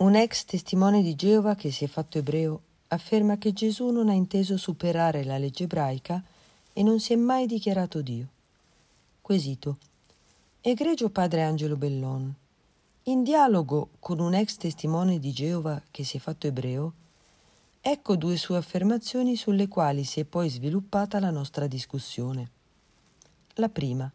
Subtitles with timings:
[0.00, 4.14] Un ex testimone di Geova che si è fatto ebreo afferma che Gesù non ha
[4.14, 6.24] inteso superare la legge ebraica
[6.72, 8.26] e non si è mai dichiarato Dio.
[9.20, 9.76] Quesito.
[10.62, 12.34] Egregio padre Angelo Bellon,
[13.04, 16.92] in dialogo con un ex testimone di Geova che si è fatto ebreo,
[17.82, 22.50] ecco due sue affermazioni sulle quali si è poi sviluppata la nostra discussione.
[23.56, 24.10] La prima.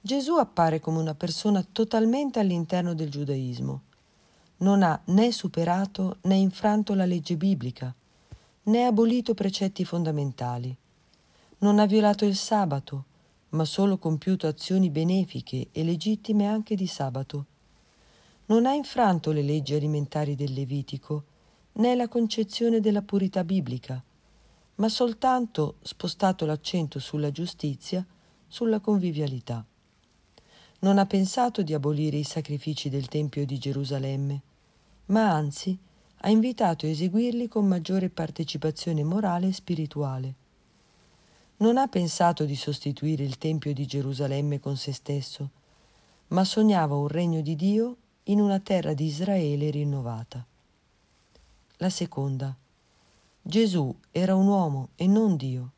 [0.00, 3.82] Gesù appare come una persona totalmente all'interno del giudaismo
[4.58, 7.94] non ha né superato né infranto la legge biblica,
[8.64, 10.76] né abolito precetti fondamentali.
[11.58, 13.04] Non ha violato il sabato,
[13.50, 17.46] ma solo compiuto azioni benefiche e legittime anche di sabato.
[18.46, 21.24] Non ha infranto le leggi alimentari del Levitico,
[21.72, 24.02] né la concezione della purità biblica,
[24.76, 28.04] ma soltanto spostato l'accento sulla giustizia,
[28.46, 29.64] sulla convivialità.
[30.80, 34.40] Non ha pensato di abolire i sacrifici del Tempio di Gerusalemme,
[35.06, 35.76] ma anzi
[36.20, 40.34] ha invitato a eseguirli con maggiore partecipazione morale e spirituale.
[41.56, 45.50] Non ha pensato di sostituire il Tempio di Gerusalemme con se stesso,
[46.28, 50.46] ma sognava un regno di Dio in una terra di Israele rinnovata.
[51.78, 52.54] La seconda.
[53.42, 55.72] Gesù era un uomo e non Dio.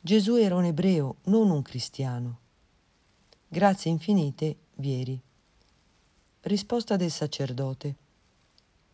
[0.00, 2.38] Gesù era un ebreo, non un cristiano.
[3.52, 5.20] Grazie infinite, Vieri.
[6.42, 7.96] Risposta del sacerdote.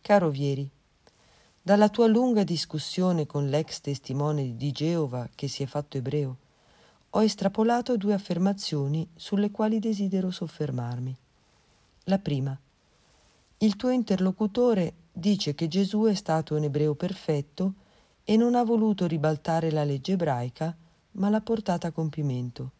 [0.01, 0.67] Caro Vieri,
[1.61, 6.37] dalla tua lunga discussione con l'ex testimone di Geova che si è fatto ebreo,
[7.11, 11.15] ho estrapolato due affermazioni sulle quali desidero soffermarmi.
[12.05, 12.59] La prima.
[13.59, 17.73] Il tuo interlocutore dice che Gesù è stato un ebreo perfetto
[18.23, 20.75] e non ha voluto ribaltare la legge ebraica,
[21.11, 22.71] ma l'ha portata a compimento.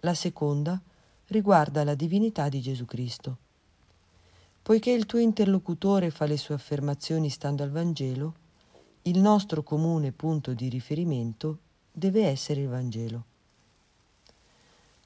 [0.00, 0.80] La seconda
[1.28, 3.36] riguarda la divinità di Gesù Cristo.
[4.62, 8.34] Poiché il tuo interlocutore fa le sue affermazioni stando al Vangelo,
[9.02, 11.58] il nostro comune punto di riferimento
[11.90, 13.24] deve essere il Vangelo.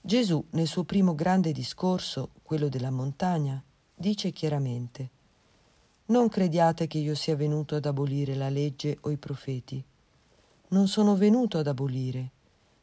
[0.00, 3.62] Gesù, nel suo primo grande discorso, quello della montagna,
[3.94, 5.10] dice chiaramente
[6.06, 9.82] Non crediate che io sia venuto ad abolire la legge o i profeti.
[10.68, 12.30] Non sono venuto ad abolire,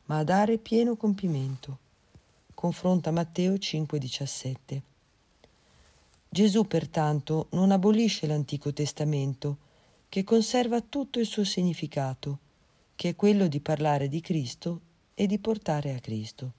[0.05, 1.87] ma a dare pieno compimento.
[2.59, 4.81] Confronta Matteo 5,17.
[6.27, 9.57] Gesù pertanto non abolisce l'Antico Testamento,
[10.09, 12.39] che conserva tutto il suo significato,
[12.97, 14.81] che è quello di parlare di Cristo
[15.13, 16.51] e di portare a Cristo.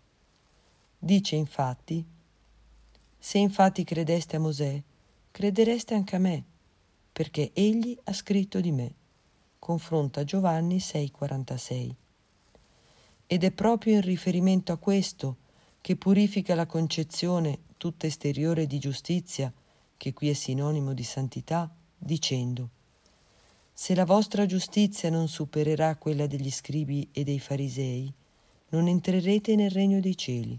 [0.99, 2.03] Dice infatti,
[3.19, 4.83] se infatti credeste a Mosè,
[5.31, 6.45] credereste anche a me,
[7.13, 8.95] perché egli ha scritto di me.
[9.59, 11.95] Confronta Giovanni 6,46.
[13.27, 15.40] Ed è proprio in riferimento a questo
[15.81, 19.53] che purifica la concezione tutta esteriore di giustizia
[19.97, 22.69] che qui è sinonimo di santità, dicendo
[23.73, 28.13] Se la vostra giustizia non supererà quella degli scribi e dei farisei,
[28.71, 30.59] non entrerete nel regno dei cieli.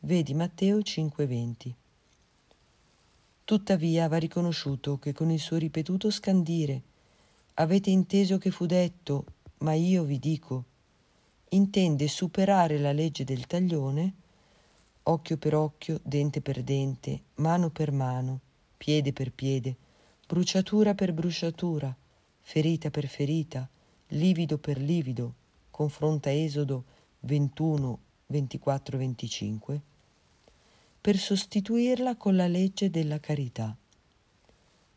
[0.00, 1.74] Vedi Matteo 5:20.
[3.44, 6.82] Tuttavia va riconosciuto che con il suo ripetuto scandire
[7.54, 9.24] avete inteso che fu detto,
[9.58, 10.64] ma io vi dico,
[11.54, 14.12] intende superare la legge del taglione
[15.04, 18.40] occhio per occhio, dente per dente, mano per mano,
[18.76, 19.76] piede per piede,
[20.26, 21.94] bruciatura per bruciatura,
[22.40, 23.68] ferita per ferita,
[24.08, 25.34] livido per livido,
[25.70, 26.84] confronta Esodo
[27.20, 29.80] 21, 24, 25,
[31.00, 33.76] per sostituirla con la legge della carità.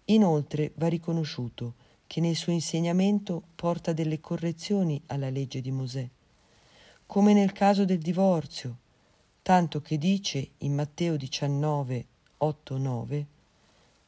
[0.06, 1.74] Inoltre va riconosciuto
[2.08, 6.08] che nel suo insegnamento porta delle correzioni alla legge di Mosè,
[7.08, 8.76] come nel caso del divorzio,
[9.42, 12.06] tanto che dice in Matteo 19,
[12.40, 13.26] 8, 9,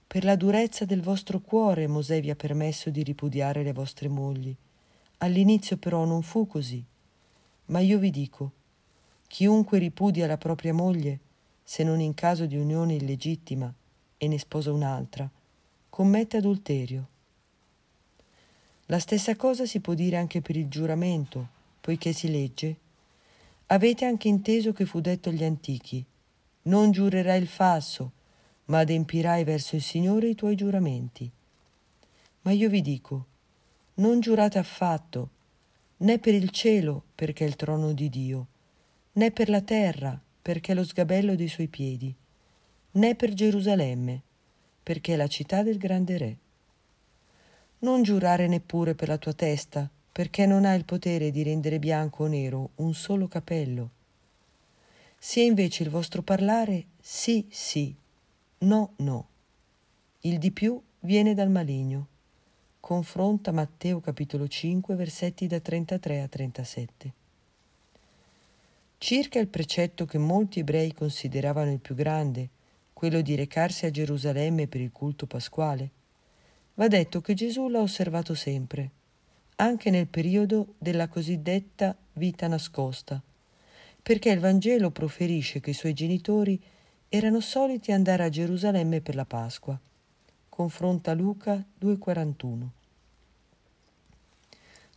[0.06, 4.54] Per la durezza del vostro cuore Mosè vi ha permesso di ripudiare le vostre mogli.
[5.20, 6.84] All'inizio però non fu così.
[7.68, 8.52] Ma io vi dico,
[9.28, 11.20] chiunque ripudia la propria moglie,
[11.64, 13.74] se non in caso di unione illegittima,
[14.18, 15.30] e ne sposa un'altra,
[15.90, 17.08] commette adulterio.
[18.88, 21.48] La stessa cosa si può dire anche per il giuramento,
[21.80, 22.88] poiché si legge
[23.72, 26.04] Avete anche inteso che fu detto agli antichi,
[26.64, 28.14] non giurerai il falso,
[28.66, 31.30] ma adempirai verso il Signore i tuoi giuramenti.
[32.42, 33.26] Ma io vi dico,
[33.96, 35.30] non giurate affatto,
[35.98, 38.48] né per il cielo, perché è il trono di Dio,
[39.14, 42.12] né per la terra, perché è lo sgabello dei suoi piedi,
[42.94, 44.22] né per Gerusalemme,
[44.82, 46.38] perché è la città del grande Re.
[47.80, 52.24] Non giurare neppure per la tua testa, perché non ha il potere di rendere bianco
[52.24, 53.90] o nero un solo capello.
[55.18, 57.96] Sia invece il vostro parlare sì, sì,
[58.60, 59.28] no, no.
[60.22, 62.08] Il di più viene dal maligno.
[62.80, 67.14] Confronta Matteo capitolo 5 versetti da 33 a 37.
[68.98, 72.50] Circa il precetto che molti ebrei consideravano il più grande,
[72.94, 75.90] quello di recarsi a Gerusalemme per il culto pasquale,
[76.74, 78.92] va detto che Gesù l'ha osservato sempre,
[79.62, 83.22] anche nel periodo della cosiddetta vita nascosta,
[84.02, 86.62] perché il Vangelo proferisce che i suoi genitori
[87.10, 89.80] erano soliti andare a Gerusalemme per la Pasqua.
[90.48, 92.68] Confronta Luca 2,41.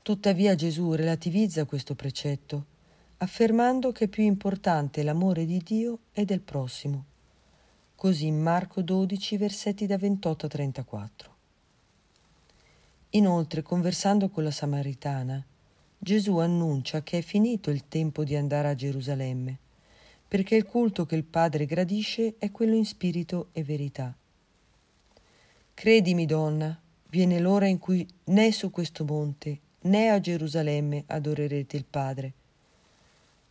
[0.03, 2.71] Tuttavia Gesù relativizza questo precetto
[3.19, 7.05] affermando che è più importante l'amore di Dio e del prossimo.
[7.95, 11.32] Così in Marco 12, versetti da 28 a 34.
[13.15, 15.45] Inoltre, conversando con la Samaritana,
[15.99, 19.59] Gesù annuncia che è finito il tempo di andare a Gerusalemme,
[20.29, 24.15] perché il culto che il Padre gradisce è quello in spirito e verità.
[25.75, 26.79] Credimi, donna,
[27.09, 32.35] viene l'ora in cui né su questo monte né a Gerusalemme adorerete il Padre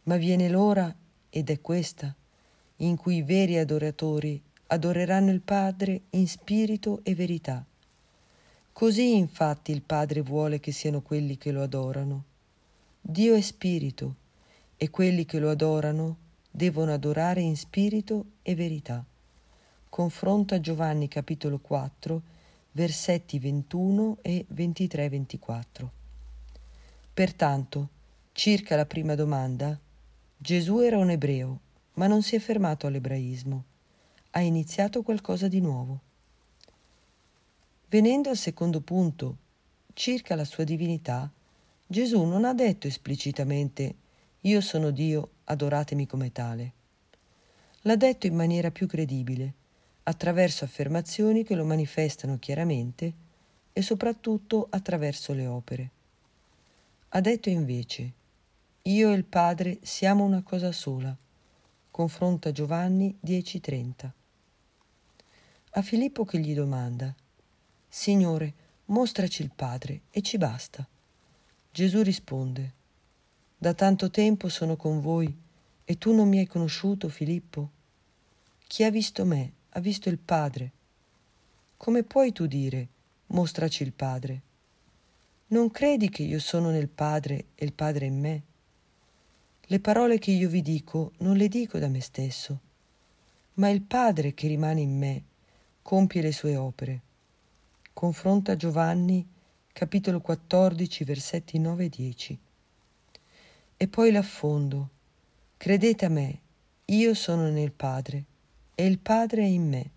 [0.03, 0.93] ma viene l'ora,
[1.29, 2.13] ed è questa,
[2.77, 7.63] in cui i veri adoratori adoreranno il Padre in spirito e verità.
[8.81, 12.23] Così infatti il Padre vuole che siano quelli che lo adorano.
[12.99, 14.15] Dio è spirito
[14.75, 16.17] e quelli che lo adorano
[16.49, 19.05] devono adorare in spirito e verità.
[19.87, 22.21] Confronta Giovanni capitolo 4,
[22.71, 25.87] versetti 21 e 23-24.
[27.13, 27.89] Pertanto,
[28.31, 29.79] circa la prima domanda,
[30.35, 31.59] Gesù era un ebreo,
[31.93, 33.63] ma non si è fermato all'ebraismo.
[34.31, 36.09] Ha iniziato qualcosa di nuovo.
[37.91, 39.38] Venendo al secondo punto,
[39.91, 41.29] circa la sua divinità,
[41.85, 43.95] Gesù non ha detto esplicitamente
[44.39, 46.73] io sono Dio, adoratemi come tale.
[47.81, 49.53] L'ha detto in maniera più credibile,
[50.03, 53.13] attraverso affermazioni che lo manifestano chiaramente
[53.73, 55.91] e soprattutto attraverso le opere.
[57.09, 58.13] Ha detto invece
[58.83, 61.13] io e il Padre siamo una cosa sola.
[61.91, 64.13] Confronta Giovanni 10:30.
[65.71, 67.13] A Filippo che gli domanda,
[67.93, 68.53] Signore,
[68.85, 70.88] mostraci il Padre e ci basta.
[71.69, 72.73] Gesù risponde,
[73.57, 75.38] Da tanto tempo sono con voi
[75.83, 77.69] e tu non mi hai conosciuto, Filippo?
[78.65, 80.71] Chi ha visto me ha visto il Padre.
[81.75, 82.88] Come puoi tu dire,
[83.27, 84.41] mostraci il Padre?
[85.47, 88.41] Non credi che io sono nel Padre e il Padre in me?
[89.63, 92.57] Le parole che io vi dico non le dico da me stesso,
[93.55, 95.23] ma il Padre che rimane in me
[95.81, 97.09] compie le sue opere.
[97.93, 99.27] Confronta Giovanni
[99.71, 102.39] capitolo 14 versetti 9 e 10.
[103.77, 104.89] E poi l'affondo.
[105.57, 106.39] Credete a me,
[106.85, 108.25] io sono nel Padre
[108.73, 109.89] e il Padre è in me.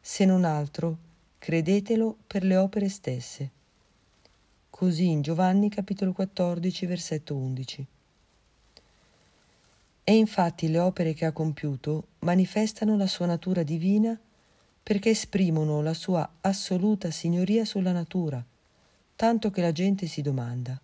[0.00, 0.98] Se non altro,
[1.38, 3.50] credetelo per le opere stesse.
[4.70, 7.86] Così in Giovanni capitolo 14 versetto 11.
[10.04, 14.18] E infatti le opere che ha compiuto manifestano la sua natura divina
[14.86, 18.40] perché esprimono la sua assoluta signoria sulla natura,
[19.16, 20.80] tanto che la gente si domanda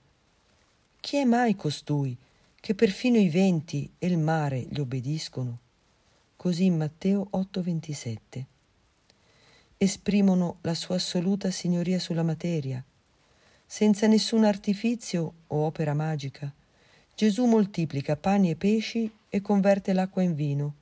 [0.99, 2.17] chi è mai costui
[2.61, 5.59] che perfino i venti e il mare gli obbediscono?
[6.37, 8.47] Così in Matteo 8:27.
[9.77, 12.82] Esprimono la sua assoluta signoria sulla materia,
[13.67, 16.53] senza nessun artifizio o opera magica
[17.17, 20.75] Gesù moltiplica pani e pesci e converte l'acqua in vino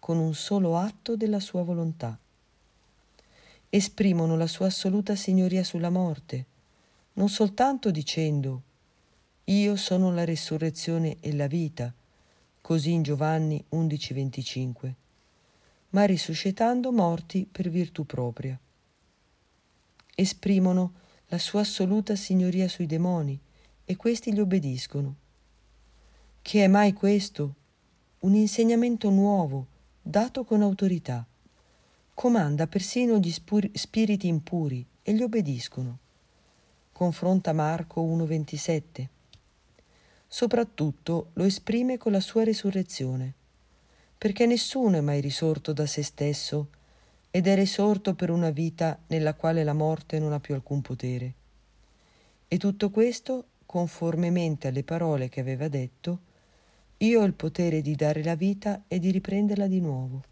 [0.00, 2.18] con un solo atto della sua volontà.
[3.70, 6.46] Esprimono la sua assoluta signoria sulla morte,
[7.14, 8.62] non soltanto dicendo
[9.44, 11.92] Io sono la resurrezione e la vita,
[12.60, 14.94] così in Giovanni 11:25,
[15.90, 18.58] ma risuscitando morti per virtù propria.
[20.14, 20.92] Esprimono
[21.28, 23.38] la sua assoluta signoria sui demoni
[23.84, 25.26] e questi gli obbediscono
[26.48, 27.54] che è mai questo?
[28.20, 29.66] Un insegnamento nuovo,
[30.00, 31.26] dato con autorità.
[32.18, 35.98] Comanda persino gli spur- spiriti impuri e gli obbediscono.
[36.90, 39.06] Confronta Marco 1,27.
[40.26, 43.32] Soprattutto lo esprime con la sua risurrezione,
[44.18, 46.70] perché nessuno è mai risorto da se stesso
[47.30, 51.34] ed è risorto per una vita nella quale la morte non ha più alcun potere.
[52.48, 56.18] E tutto questo conformemente alle parole che aveva detto
[56.96, 60.22] io ho il potere di dare la vita e di riprenderla di nuovo.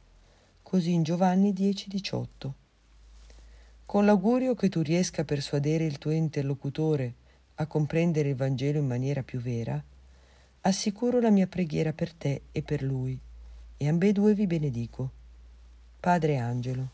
[0.68, 2.52] Così in Giovanni 10:18.
[3.87, 7.14] Con l'augurio che tu riesca a persuadere il tuo interlocutore
[7.54, 9.80] a comprendere il Vangelo in maniera più vera,
[10.62, 13.16] assicuro la mia preghiera per te e per lui,
[13.76, 15.12] e ambedue vi benedico.
[16.00, 16.90] Padre Angelo.